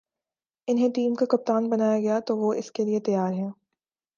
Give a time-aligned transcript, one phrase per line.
[0.67, 3.49] انہیں ٹیم کا کپتان بنایا گیا تو وہ اس کے لیے تیار ہیں